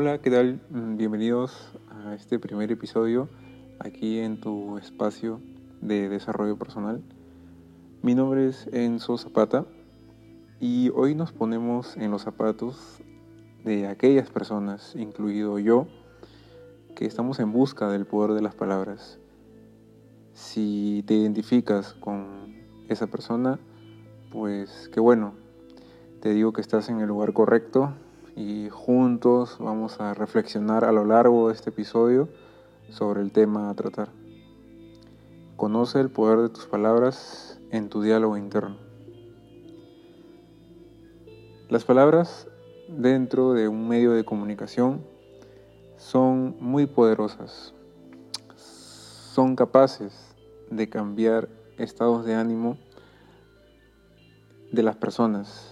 [0.00, 0.60] Hola, ¿qué tal?
[0.70, 3.28] Mm, Bienvenidos a este primer episodio
[3.80, 5.40] aquí en tu espacio
[5.80, 7.02] de desarrollo personal.
[8.00, 9.66] Mi nombre es Enzo Zapata
[10.60, 13.02] y hoy nos ponemos en los zapatos
[13.64, 15.88] de aquellas personas, incluido yo,
[16.94, 19.18] que estamos en busca del poder de las palabras.
[20.32, 22.54] Si te identificas con
[22.88, 23.58] esa persona,
[24.30, 25.34] pues qué bueno,
[26.20, 27.94] te digo que estás en el lugar correcto
[28.38, 32.28] y juntos vamos a reflexionar a lo largo de este episodio
[32.88, 34.10] sobre el tema a tratar.
[35.56, 38.76] Conoce el poder de tus palabras en tu diálogo interno.
[41.68, 42.46] Las palabras
[42.86, 45.04] dentro de un medio de comunicación
[45.96, 47.74] son muy poderosas.
[48.54, 50.36] Son capaces
[50.70, 52.78] de cambiar estados de ánimo
[54.70, 55.67] de las personas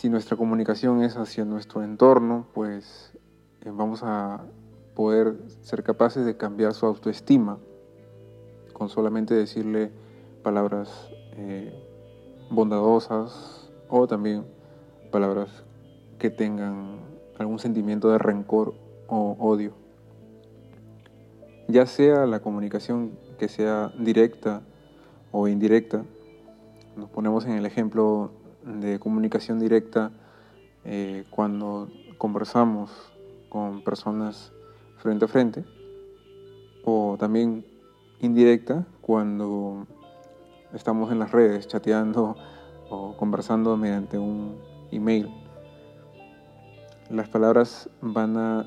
[0.00, 3.12] si nuestra comunicación es hacia nuestro entorno, pues
[3.60, 4.46] eh, vamos a
[4.94, 7.58] poder ser capaces de cambiar su autoestima
[8.72, 9.90] con solamente decirle
[10.42, 11.70] palabras eh,
[12.50, 14.46] bondadosas o también
[15.12, 15.64] palabras
[16.18, 17.00] que tengan
[17.38, 18.72] algún sentimiento de rencor
[19.06, 19.74] o odio.
[21.68, 24.62] Ya sea la comunicación que sea directa
[25.30, 26.06] o indirecta,
[26.96, 30.10] nos ponemos en el ejemplo de comunicación directa
[30.84, 32.90] eh, cuando conversamos
[33.48, 34.52] con personas
[34.98, 35.64] frente a frente
[36.84, 37.64] o también
[38.20, 39.86] indirecta cuando
[40.72, 42.36] estamos en las redes chateando
[42.88, 44.58] o conversando mediante un
[44.90, 45.30] email.
[47.08, 48.66] Las palabras van a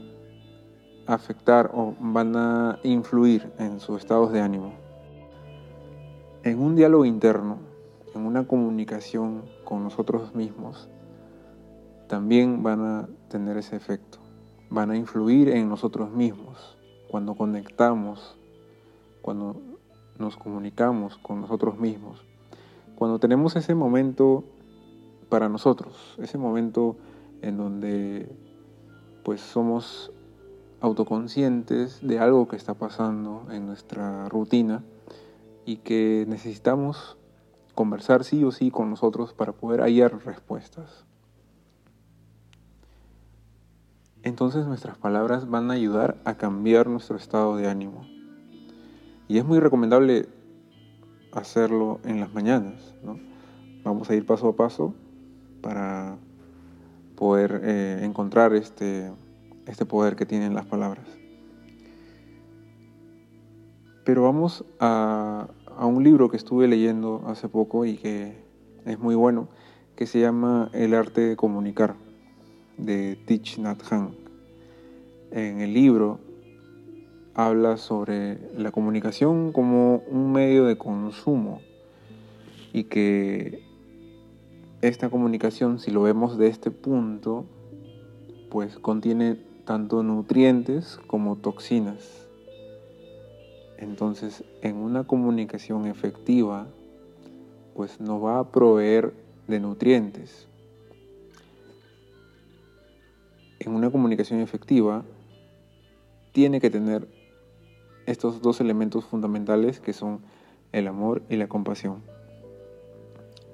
[1.05, 4.73] afectar o van a influir en sus estados de ánimo.
[6.43, 7.72] En un diálogo interno,
[8.15, 10.89] en una comunicación con nosotros mismos,
[12.07, 14.19] también van a tener ese efecto.
[14.69, 16.77] Van a influir en nosotros mismos.
[17.09, 18.37] Cuando conectamos,
[19.21, 19.61] cuando
[20.17, 22.23] nos comunicamos con nosotros mismos,
[22.95, 24.43] cuando tenemos ese momento
[25.29, 26.95] para nosotros, ese momento
[27.41, 28.29] en donde
[29.23, 30.11] pues somos
[30.81, 34.83] autoconscientes de algo que está pasando en nuestra rutina
[35.65, 37.17] y que necesitamos
[37.75, 41.05] conversar sí o sí con nosotros para poder hallar respuestas.
[44.23, 48.05] Entonces nuestras palabras van a ayudar a cambiar nuestro estado de ánimo.
[49.27, 50.27] Y es muy recomendable
[51.33, 52.95] hacerlo en las mañanas.
[53.83, 54.93] Vamos a ir paso a paso
[55.61, 56.17] para
[57.17, 59.11] poder eh, encontrar este,
[59.65, 61.07] este poder que tienen las palabras.
[64.05, 65.47] Pero vamos a
[65.77, 68.43] a un libro que estuve leyendo hace poco y que
[68.85, 69.47] es muy bueno,
[69.95, 71.95] que se llama El arte de comunicar,
[72.77, 74.15] de Thich Nhat Hanh.
[75.31, 76.19] En el libro
[77.33, 81.61] habla sobre la comunicación como un medio de consumo
[82.71, 83.63] y que
[84.81, 87.45] esta comunicación, si lo vemos de este punto,
[88.51, 92.22] pues contiene tanto nutrientes como toxinas.
[93.83, 96.67] Entonces, en una comunicación efectiva,
[97.75, 99.13] pues nos va a proveer
[99.49, 100.47] de nutrientes.
[103.59, 105.03] En una comunicación efectiva,
[106.31, 107.09] tiene que tener
[108.05, 110.21] estos dos elementos fundamentales que son
[110.71, 112.03] el amor y la compasión.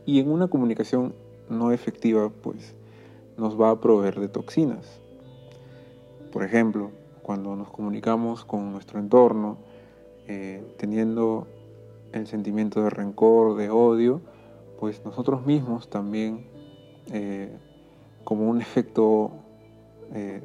[0.05, 1.15] Y en una comunicación
[1.49, 2.75] no efectiva, pues
[3.35, 5.01] nos va a proveer de toxinas.
[6.31, 6.91] Por ejemplo,
[7.23, 9.57] cuando nos comunicamos con nuestro entorno,
[10.31, 11.47] eh, teniendo
[12.11, 14.21] el sentimiento de rencor, de odio,
[14.79, 16.45] pues nosotros mismos también,
[17.11, 17.51] eh,
[18.25, 19.31] como un efecto
[20.13, 20.43] eh,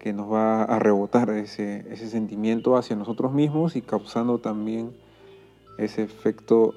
[0.00, 4.96] que nos va a rebotar ese, sentimiento hacia nosotros mismos y causando también
[5.78, 6.74] ese efecto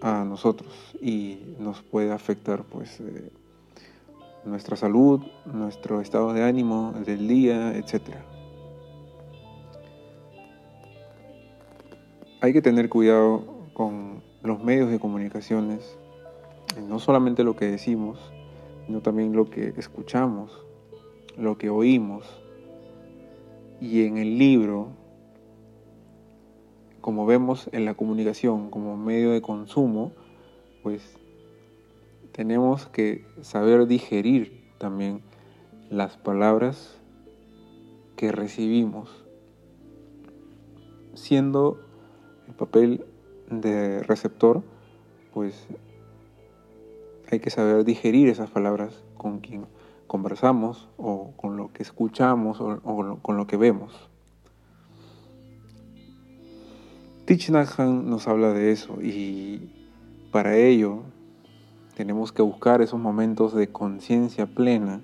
[0.00, 3.00] a nosotros y nos puede afectar pues
[4.44, 8.31] nuestra salud, nuestro estado de ánimo del día, etcétera.
[12.42, 15.96] Hay que tener cuidado con los medios de comunicaciones,
[16.88, 18.18] no solamente lo que decimos,
[18.84, 20.66] sino también lo que escuchamos,
[21.36, 22.26] lo que oímos.
[23.80, 24.88] Y en el libro,
[27.00, 30.10] como vemos en la comunicación como medio de consumo,
[30.82, 31.16] pues
[32.32, 35.22] tenemos que saber digerir también
[35.90, 37.00] las palabras
[38.16, 39.24] que recibimos,
[41.14, 41.91] siendo
[42.52, 43.04] papel
[43.50, 44.62] de receptor,
[45.32, 45.66] pues
[47.30, 49.66] hay que saber digerir esas palabras con quien
[50.06, 54.08] conversamos o con lo que escuchamos o, con lo que vemos.
[57.24, 59.70] Thich nos habla de eso y
[60.32, 61.02] para ello
[61.96, 65.00] tenemos que buscar esos momentos de conciencia plena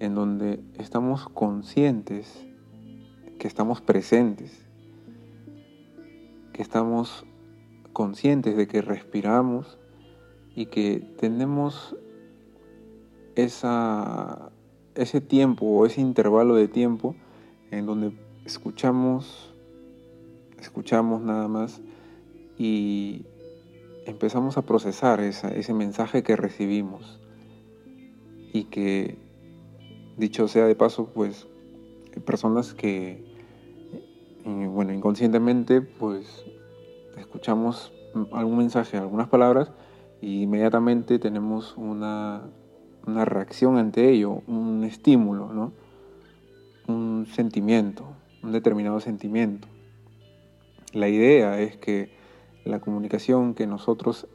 [0.00, 2.46] en donde estamos conscientes
[3.38, 4.66] que estamos presentes,
[6.62, 7.26] estamos
[7.92, 9.78] conscientes de que respiramos
[10.54, 11.96] y que tenemos
[13.34, 14.50] esa,
[14.94, 17.14] ese tiempo o ese intervalo de tiempo
[17.70, 18.12] en donde
[18.44, 19.54] escuchamos,
[20.58, 21.80] escuchamos nada más
[22.58, 23.24] y
[24.06, 27.20] empezamos a procesar ese mensaje que recibimos.
[28.52, 29.16] Y que,
[30.16, 31.46] dicho sea de paso, pues
[32.24, 33.24] personas que,
[34.44, 36.44] eh, bueno, inconscientemente, pues
[37.16, 37.92] escuchamos
[38.32, 39.72] algún mensaje, algunas palabras,
[40.20, 42.42] y inmediatamente tenemos una,
[43.06, 45.72] una reacción ante ello, un estímulo, ¿no?
[46.88, 48.04] un sentimiento,
[48.42, 49.68] un determinado sentimiento.
[50.92, 52.18] La idea es que
[52.64, 54.26] la comunicación que nosotros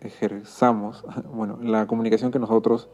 [0.00, 2.88] ejerzamos, bueno, la comunicación que nosotros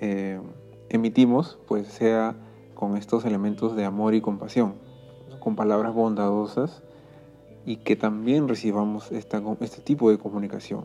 [0.00, 0.40] eh,
[0.88, 2.36] emitimos, pues sea
[2.74, 4.74] con estos elementos de amor y compasión,
[5.40, 6.82] con palabras bondadosas
[7.66, 10.84] y que también recibamos este tipo de comunicación.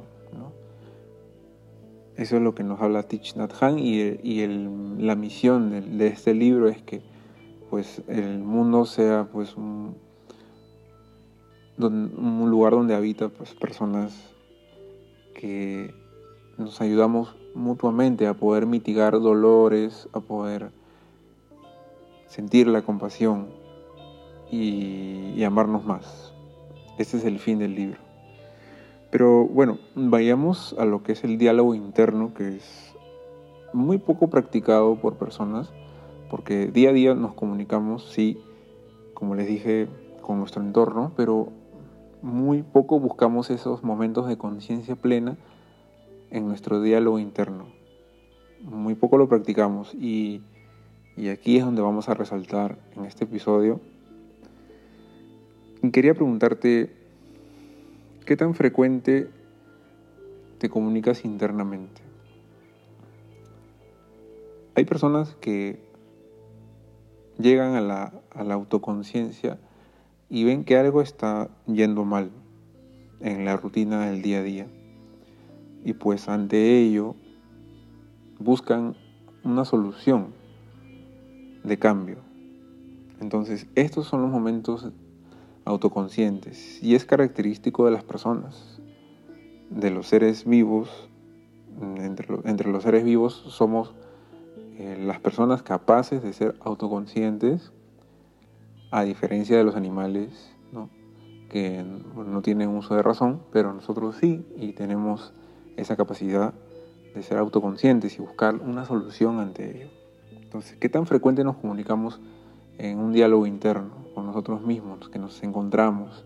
[2.17, 4.45] Eso es lo que nos habla Thich Nhat Hanh y,
[4.99, 7.01] la misión de, este libro es que
[7.69, 9.95] pues, el mundo sea pues, un,
[11.77, 14.35] lugar donde habita pues, personas
[15.33, 15.93] que
[16.57, 20.71] nos ayudamos mutuamente a poder mitigar dolores, a poder
[22.27, 23.47] sentir la compasión
[24.51, 26.30] y amarnos más.
[26.97, 27.99] Este es el fin del libro.
[29.11, 32.95] Pero bueno, vayamos a lo que es el diálogo interno, que es
[33.73, 35.71] muy poco practicado por personas,
[36.29, 38.37] porque día a día nos comunicamos, sí,
[39.13, 39.87] como les dije,
[40.21, 41.49] con nuestro entorno, pero
[42.21, 45.37] muy poco buscamos esos momentos de conciencia plena
[46.29, 47.65] en nuestro diálogo interno.
[48.61, 50.41] Muy poco lo practicamos y,
[51.17, 53.81] y, aquí es donde vamos a resaltar en este episodio.
[55.89, 56.91] Quería preguntarte,
[58.25, 59.29] ¿qué tan frecuente
[60.59, 62.01] te comunicas internamente?
[64.75, 65.79] Hay personas que
[67.39, 69.57] llegan a la autoconciencia
[70.29, 72.29] y ven que algo está yendo mal
[73.19, 74.67] en la rutina del día a día.
[75.83, 77.15] Y pues ante ello
[78.39, 78.95] buscan
[79.43, 80.27] una solución
[81.63, 82.17] de cambio.
[83.19, 84.87] Entonces, estos son los momentos
[85.65, 88.81] autoconscientes y es característico de las personas,
[89.69, 91.09] de los seres vivos.
[91.97, 93.93] Entre, los seres vivos somos
[94.77, 97.71] eh, las personas capaces de ser autoconscientes
[98.91, 100.53] a diferencia de los animales,
[101.49, 101.83] que
[102.15, 105.33] no tienen uso de razón, pero nosotros sí, y tenemos
[105.75, 106.53] esa capacidad
[107.13, 109.89] de ser autoconscientes y buscar una solución ante ello.
[110.31, 112.21] Entonces, ¿qué tan frecuente nos comunicamos
[112.77, 116.25] en un diálogo interno con nosotros mismos, que nos encontramos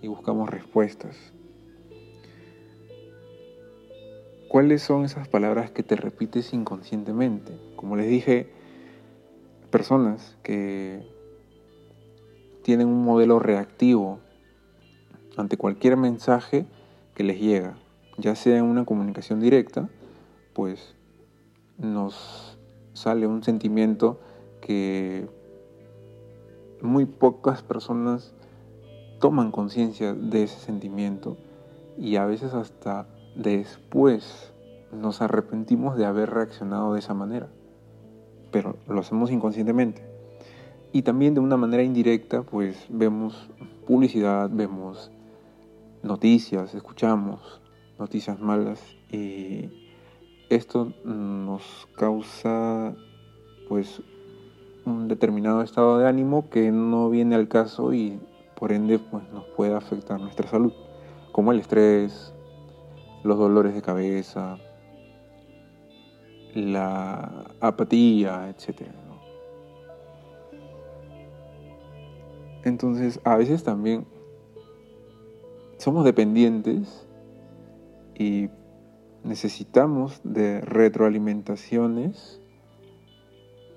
[0.00, 1.32] y buscamos respuestas?
[4.48, 7.58] ¿Cuáles son esas palabras que te repites inconscientemente?
[7.74, 8.50] Como les dije,
[9.70, 11.06] personas que
[12.62, 14.20] tienen un modelo reactivo
[15.36, 16.66] ante cualquier mensaje
[17.14, 17.78] que les llega,
[18.18, 19.88] ya sea en una comunicación directa,
[20.52, 20.94] pues
[21.78, 22.58] nos
[22.92, 24.20] sale un sentimiento
[24.60, 25.28] que
[26.82, 28.34] muy pocas personas
[29.20, 31.36] toman conciencia de ese sentimiento
[31.96, 34.52] y a veces hasta después
[34.92, 37.48] nos arrepentimos de haber reaccionado de esa manera,
[38.50, 40.04] pero lo hacemos inconscientemente.
[40.92, 43.48] Y también de una manera indirecta, pues vemos
[43.86, 45.10] publicidad, vemos
[46.02, 47.62] noticias, escuchamos
[47.98, 49.70] noticias malas y
[50.50, 52.94] esto nos causa
[53.68, 54.02] pues
[54.84, 58.20] un determinado estado de ánimo que no viene al caso y
[58.54, 60.72] por ende pues nos puede afectar nuestra salud,
[61.32, 62.34] como el estrés,
[63.22, 64.58] los dolores de cabeza,
[66.54, 68.92] la apatía, etcétera.
[72.64, 74.06] Entonces, a veces también
[75.78, 77.08] somos dependientes
[78.16, 78.48] y
[79.24, 82.41] necesitamos de retroalimentaciones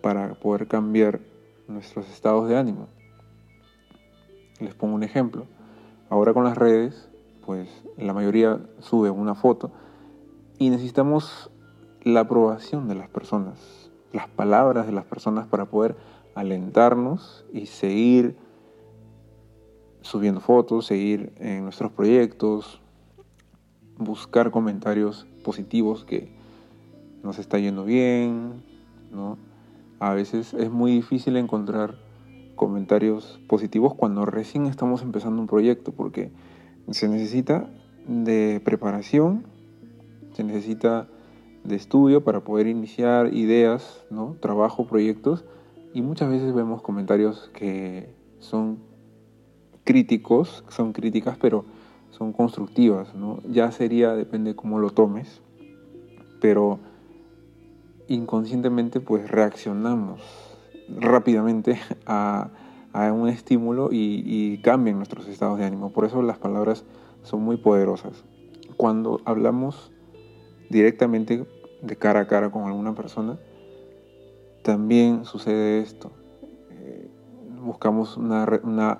[0.05, 1.19] para poder cambiar
[1.67, 2.89] nuestros estados de ánimo.
[4.59, 5.47] Les pongo un ejemplo.
[6.11, 7.09] Ahora con las redes,
[7.43, 9.71] pues la mayoría sube una foto
[10.59, 11.49] y necesitamos
[12.03, 15.95] la aprobación de las personas las palabras de las personas para poder
[16.35, 18.37] alentarnos y seguir
[20.01, 22.79] subiendo fotos, seguir en nuestros proyectos,
[23.97, 26.31] buscar comentarios positivos que
[27.23, 28.63] nos está yendo bien,
[29.11, 29.39] ¿no?
[30.05, 31.95] A veces es muy difícil encontrar
[32.55, 36.31] comentarios positivos cuando recién estamos empezando un proyecto porque
[36.91, 37.71] se necesita
[38.07, 39.47] de preparación,
[40.33, 41.07] se necesita
[41.63, 44.35] de estudio para poder iniciar ideas, ¿no?
[44.39, 45.43] trabajo, proyectos
[45.91, 48.77] y muchas veces vemos comentarios que son
[49.85, 51.65] críticos, son críticas pero
[52.11, 53.39] son constructivas, ¿no?
[53.49, 55.41] ya sería, depende cómo lo tomes,
[56.41, 56.77] pero
[58.07, 60.21] inconscientemente pues reaccionamos
[60.89, 62.49] rápidamente a,
[62.93, 65.91] un estímulo y, y, cambian nuestros estados de ánimo.
[65.91, 66.85] Por eso las palabras
[67.23, 68.23] son muy poderosas.
[68.77, 69.91] Cuando hablamos
[70.69, 71.45] directamente
[71.81, 73.37] de cara a cara con alguna persona,
[74.63, 76.11] también sucede esto.
[76.71, 77.09] Eh,
[77.61, 78.99] buscamos una, una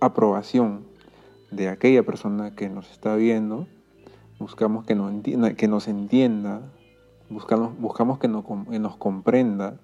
[0.00, 0.86] aprobación
[1.50, 3.66] de aquella persona que nos está viendo,
[4.38, 6.62] buscamos que nos entienda, que nos entienda
[7.30, 9.78] buscamos, buscamos que, nos, comprenda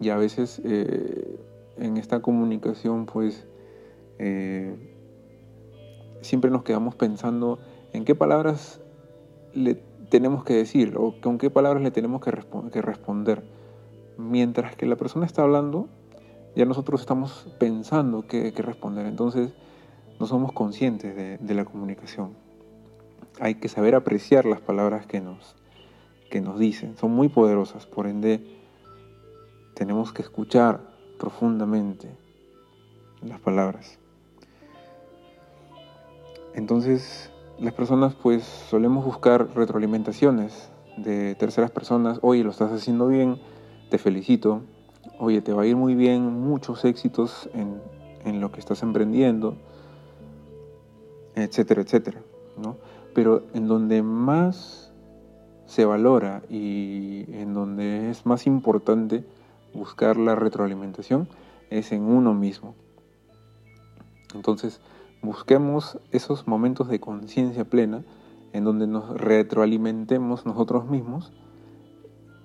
[0.00, 1.38] y a veces eh,
[1.76, 3.46] en esta comunicación pues
[4.18, 4.76] eh,
[6.22, 7.58] siempre nos quedamos pensando
[7.92, 8.80] en qué palabras
[9.54, 9.74] le
[10.10, 12.30] tenemos que decir o con qué palabras le tenemos que,
[12.82, 13.42] responder.
[14.18, 15.88] Mientras que la persona está hablando,
[16.54, 19.06] ya nosotros estamos pensando qué, responder.
[19.06, 19.52] Entonces
[20.20, 22.34] no somos conscientes de la comunicación.
[23.40, 25.56] Hay que saber apreciar las palabras que nos,
[26.32, 26.96] que nos dicen.
[26.96, 28.42] Son muy poderosas, por ende
[29.74, 30.80] tenemos que escuchar
[31.18, 32.08] profundamente
[33.20, 33.98] las palabras.
[36.54, 42.18] Entonces, las personas pues solemos buscar retroalimentaciones de terceras personas.
[42.22, 43.38] Oye, lo estás haciendo bien,
[43.90, 44.62] te felicito.
[45.18, 47.78] Oye, te va a ir muy bien, muchos éxitos en,
[48.24, 49.58] en lo que estás emprendiendo,
[51.34, 52.22] etcétera, etcétera.
[52.56, 52.78] ¿no?
[53.12, 54.91] Pero en donde más
[55.66, 59.24] se valora y en donde es más importante
[59.74, 61.28] buscar la retroalimentación
[61.70, 62.74] es en uno mismo.
[64.34, 64.80] Entonces,
[65.22, 68.04] busquemos esos momentos de conciencia plena
[68.52, 71.32] en donde nos retroalimentemos nosotros mismos,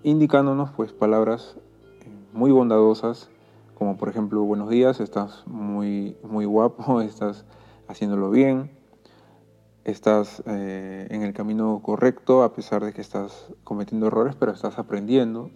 [0.04, 1.58] indicándonos pues palabras
[2.02, 3.30] eh, muy bondadosas,
[3.76, 7.46] como por ejemplo, buenos días, estás muy, muy guapo, estás
[7.88, 8.72] haciéndolo bien,
[9.88, 14.78] estás eh, en el camino correcto a pesar de que estás cometiendo errores, pero estás
[14.78, 15.50] aprendiendo.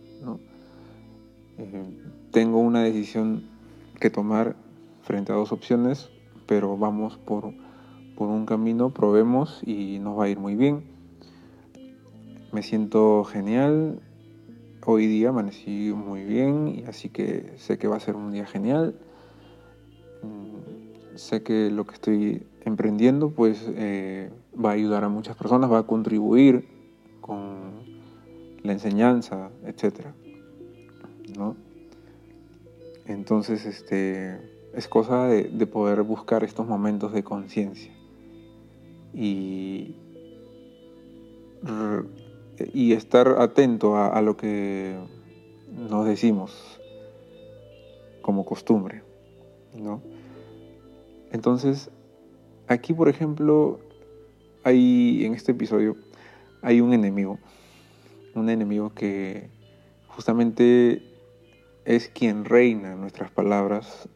[1.58, 2.00] Eh,
[2.32, 3.50] tengo una decisión
[4.00, 4.56] que tomar
[5.02, 6.10] frente a dos opciones,
[6.48, 7.54] pero vamos por,
[8.16, 10.86] por un camino, probemos y nos va a ir muy bien.
[12.54, 14.00] Me siento genial.
[14.86, 18.96] Hoy día amanecí muy bien así que sé que va a ser un día genial.
[20.24, 25.72] Mm, sé que lo que estoy emprendiendo, pues eh, va a ayudar a muchas personas,
[25.72, 26.68] va a contribuir
[27.22, 27.82] con
[28.64, 30.08] la enseñanza, etc.
[31.38, 31.56] ¿no?
[33.06, 34.40] Entonces, este,
[34.74, 37.92] es cosa de, poder buscar estos momentos de conciencia
[39.14, 39.96] y,
[42.74, 44.98] y estar atento a, a lo que
[45.72, 46.80] nos decimos
[48.22, 49.04] como costumbre,
[49.76, 50.02] ¿no?
[51.32, 51.90] Entonces,
[52.72, 53.82] Aquí, por ejemplo,
[54.64, 55.98] hay en este episodio
[56.62, 57.38] hay un enemigo,
[58.34, 59.50] un enemigo que
[60.08, 61.04] justamente
[61.84, 64.08] es quien reina nuestras palabras,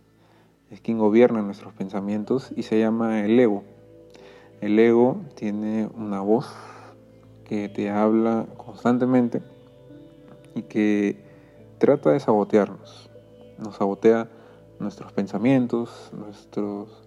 [0.71, 3.65] es quien gobierna nuestros pensamientos y se llama el ego.
[4.61, 6.47] El ego tiene una voz
[7.43, 9.41] que te habla constantemente
[10.53, 11.17] y que
[11.77, 13.09] trata de sabotearnos.
[13.57, 14.29] Nos sabotea
[14.79, 17.04] nuestros pensamientos, nuestros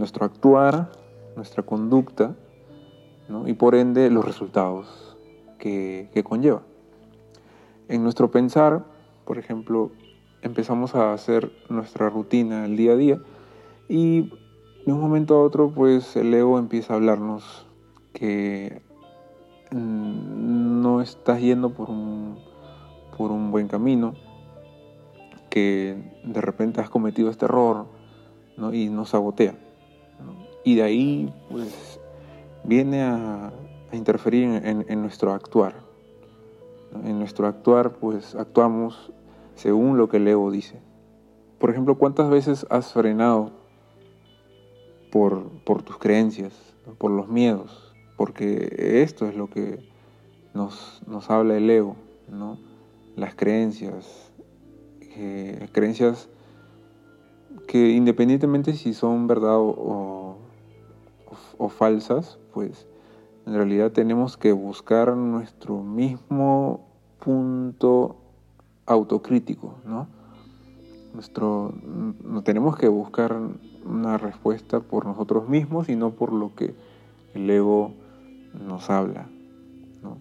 [0.00, 0.90] nuestro actuar,
[1.36, 2.34] nuestra conducta
[3.46, 5.16] y por ende los resultados
[5.58, 6.62] que, conlleva.
[7.88, 8.84] En nuestro pensar,
[9.24, 9.92] por ejemplo,
[10.42, 13.22] empezamos a hacer nuestra rutina el día a día
[13.88, 14.32] y
[14.86, 17.66] de un momento a otro pues el ego empieza a hablarnos
[18.12, 18.82] que
[19.70, 22.38] no estás yendo por un,
[23.16, 24.14] por un buen camino,
[25.50, 27.86] que de repente has cometido este error
[28.72, 29.69] y nos sabotea.
[30.64, 32.00] Y de ahí, pues,
[32.64, 33.52] viene a,
[33.92, 35.74] interferir en, nuestro actuar.
[37.04, 39.12] En nuestro actuar, pues, actuamos
[39.54, 40.80] según lo que el ego dice.
[41.58, 43.50] Por ejemplo, ¿cuántas veces has frenado
[45.10, 45.50] por,
[45.84, 46.54] tus creencias,
[46.98, 47.94] por los miedos?
[48.16, 49.80] Porque esto es lo que
[50.54, 51.96] nos, habla el ego,
[52.28, 52.58] ¿no?
[53.16, 54.32] las creencias,
[55.72, 56.28] creencias
[57.66, 60.29] que independientemente si son verdad o,
[61.60, 62.86] o, falsas, pues
[63.46, 66.86] en realidad tenemos que buscar nuestro mismo
[67.22, 68.16] punto
[68.86, 70.06] autocrítico, ¿no?
[71.14, 71.72] Nuestro,
[72.24, 73.36] no tenemos que buscar
[73.84, 76.74] una respuesta por nosotros mismos y no por lo que
[77.34, 77.92] el ego
[78.54, 79.28] nos habla.
[80.02, 80.18] ¿no?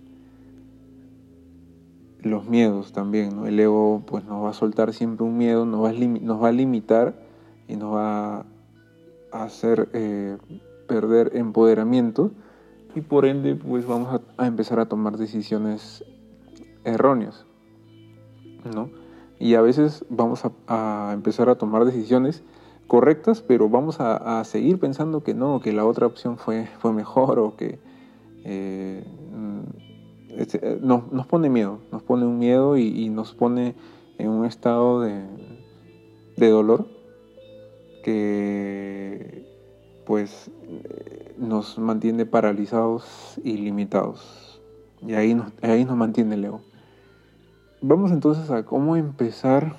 [2.21, 3.47] Los miedos también, ¿no?
[3.47, 6.49] el ego pues nos va a soltar siempre un miedo, nos va a, nos va
[6.49, 7.13] a limitar
[7.67, 8.39] y nos va
[9.31, 10.37] a hacer eh,
[10.89, 12.31] perder empoderamiento
[12.95, 16.03] y por ende pues vamos a, empezar a tomar decisiones
[16.83, 17.45] erróneas.
[18.75, 18.89] ¿no?
[19.39, 22.43] Y a veces vamos a, empezar a tomar decisiones
[22.87, 27.39] correctas, pero vamos a, seguir pensando que no, que la otra opción fue, fue mejor
[27.39, 27.79] o que
[28.43, 29.05] eh,
[30.35, 33.75] este, nos pone miedo, nos pone un miedo y, nos pone
[34.17, 35.23] en un estado de,
[36.35, 36.87] de dolor
[38.03, 39.48] que
[40.09, 40.49] pues
[41.37, 44.59] nos mantiene paralizados y limitados.
[45.05, 46.61] Y ahí nos, ahí nos mantiene el ego.
[47.83, 49.75] Vamos entonces a cómo empezar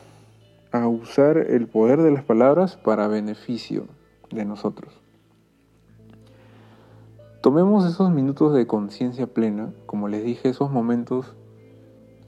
[0.71, 3.89] a usar el poder de las palabras para beneficio
[4.31, 4.95] de nosotros.
[7.43, 11.35] Tomemos esos minutos de conciencia plena, como les dije, esos momentos,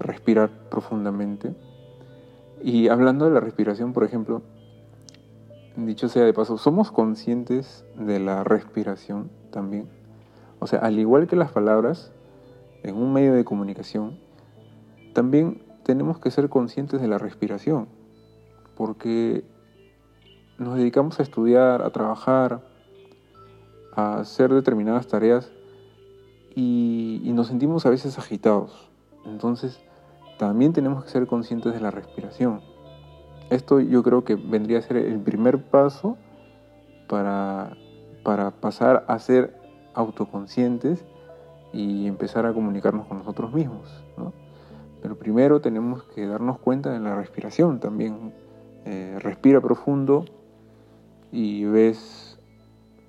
[0.01, 1.55] respirar profundamente.
[2.65, 4.43] Y hablando de la respiración, por ejemplo,
[5.77, 9.89] dicho sea de paso, somos conscientes de la respiración también.
[10.59, 12.13] O sea, al igual que las palabras,
[12.83, 14.19] en un medio de comunicación,
[15.13, 17.89] también tenemos que ser conscientes de la respiración,
[18.77, 19.45] porque
[20.59, 22.63] nos dedicamos a estudiar, a trabajar,
[23.95, 25.51] a hacer determinadas tareas
[26.55, 28.91] y, nos sentimos a veces agitados.
[29.25, 29.81] Entonces,
[30.39, 32.61] también tenemos que ser conscientes de la respiración.
[33.53, 36.17] Esto yo creo que vendría a ser el primer paso
[37.07, 37.77] para,
[38.25, 39.55] para pasar a ser
[39.93, 41.05] autoconscientes
[41.71, 44.03] y empezar a comunicarnos con nosotros mismos.
[45.03, 48.33] Pero primero tenemos que darnos cuenta de la respiración también.
[48.87, 50.25] Eh, respira profundo
[51.31, 52.39] y ves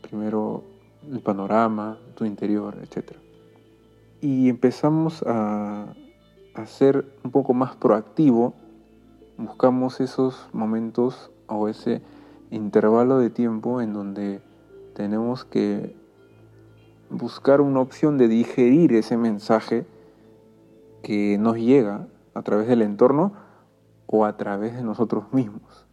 [0.02, 0.66] primero
[1.10, 3.14] el panorama, tu interior, etc.
[4.20, 5.94] Y empezamos a,
[6.54, 8.56] a ser un poco más proactivo
[9.38, 12.02] buscamos esos momentos o ese
[12.52, 14.42] intervalo de tiempo en donde
[14.94, 15.96] tenemos que
[17.10, 19.86] buscar una opción de digerir ese mensaje
[21.02, 23.34] que nos llega a través del entorno
[24.06, 25.86] o a través de nosotros mismos.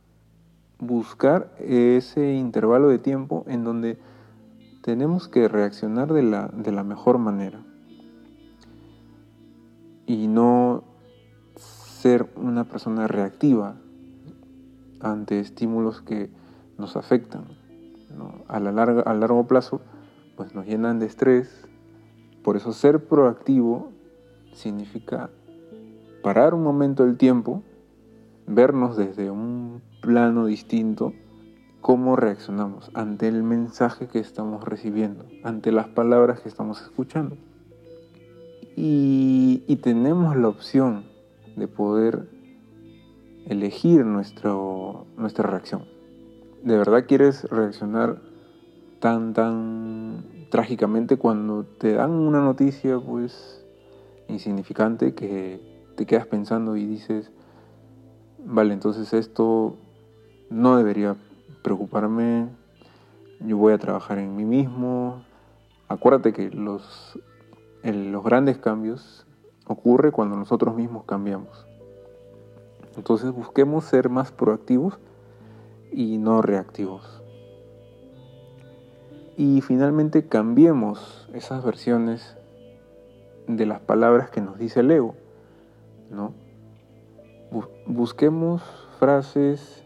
[0.78, 3.98] Buscar ese intervalo de tiempo en donde
[4.82, 7.62] tenemos que reaccionar de la, de la mejor manera
[10.06, 10.82] y no
[12.00, 13.76] ser una persona reactiva
[15.00, 16.30] ante estímulos que
[16.78, 17.44] nos afectan.
[18.48, 19.80] A, la larga, a largo plazo,
[20.36, 21.68] pues nos llenan de estrés.
[22.42, 23.92] Por eso ser proactivo
[24.52, 25.30] significa
[26.22, 27.62] parar un momento del tiempo,
[28.46, 31.12] vernos desde un plano distinto,
[31.82, 37.36] cómo reaccionamos ante el mensaje que estamos recibiendo, ante las palabras que estamos escuchando.
[38.74, 41.10] Y, y tenemos la opción
[41.56, 42.28] de poder
[43.46, 44.54] elegir nuestra
[45.38, 45.84] reacción.
[46.62, 48.20] ¿De verdad quieres reaccionar
[49.00, 53.64] tan, tan trágicamente cuando te dan una noticia pues
[54.28, 55.60] insignificante que
[55.96, 57.30] te quedas pensando y dices,
[58.44, 59.76] vale, entonces esto
[60.50, 61.16] no debería
[61.62, 62.48] preocuparme,
[63.40, 65.22] yo voy a trabajar en mí mismo.
[65.88, 67.18] Acuérdate que los,
[67.82, 69.26] los grandes cambios
[69.70, 71.66] ocurre cuando nosotros mismos cambiamos.
[72.96, 74.98] Entonces busquemos ser más proactivos
[75.92, 77.22] y no reactivos.
[79.36, 82.36] Y finalmente cambiemos esas versiones
[83.46, 85.14] de las palabras que nos dice el ego.
[86.10, 86.34] ¿no?
[87.86, 88.62] Busquemos
[88.98, 89.84] frases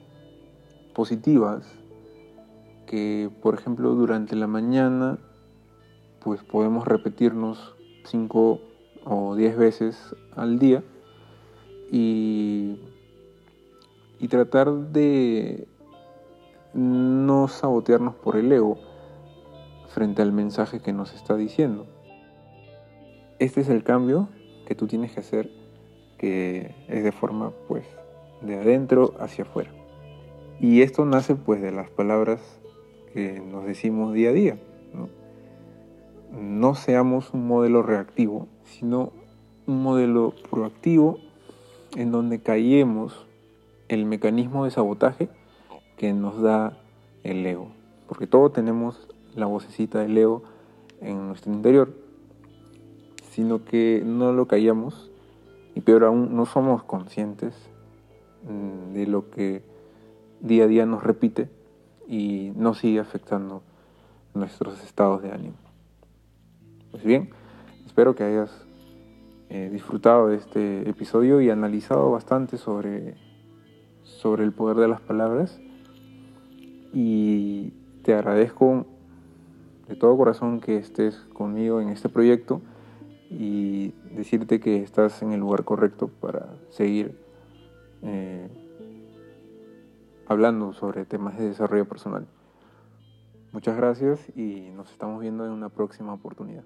[0.94, 1.64] positivas
[2.87, 5.18] que, por ejemplo, durante la mañana,
[6.20, 8.61] pues podemos repetirnos cinco
[9.05, 10.83] o 10 veces al día
[11.90, 12.81] y,
[14.29, 15.69] tratar de
[16.73, 18.79] no sabotearnos por el ego
[19.88, 21.87] frente al mensaje que nos está diciendo.
[23.38, 24.31] Este es el cambio
[24.67, 25.51] que tú tienes que hacer,
[26.17, 27.87] que es de forma pues
[28.40, 29.71] de adentro hacia afuera.
[30.59, 32.40] Y esto nace pues de las palabras
[33.12, 34.59] que nos decimos día a día.
[34.95, 35.09] ¿no?
[36.33, 39.12] no seamos un modelo reactivo, sino
[39.66, 41.18] un modelo proactivo
[41.96, 43.27] en donde callemos
[43.88, 45.29] el mecanismo de sabotaje
[45.96, 46.77] que nos da
[47.22, 47.68] el ego.
[48.09, 50.42] Porque todos tenemos la vocecita del ego
[51.00, 51.94] en nuestro interior,
[53.31, 55.11] sino que no lo callamos
[55.74, 57.55] y peor aún, no somos conscientes
[58.48, 59.62] mm, de lo que
[60.40, 61.48] día a día nos repite
[62.07, 63.62] y nos sigue afectando
[64.35, 65.57] nuestros estados de ánimo.
[66.90, 67.31] Pues bien,
[67.95, 68.51] espero que hayas
[69.51, 73.15] eh, disfrutado de este episodio y analizado bastante sobre,
[74.03, 75.61] sobre el poder de las palabras
[76.93, 78.85] y te agradezco
[79.87, 82.63] de todo corazón que estés conmigo en este proyecto
[83.31, 87.17] y decirte que estás en el lugar correcto para seguir
[88.03, 88.49] eh,
[90.27, 92.27] hablando sobre temas de desarrollo personal.
[93.53, 96.65] Muchas gracias y nos estamos viendo en una próxima oportunidad.